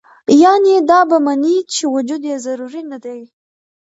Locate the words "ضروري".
2.45-2.81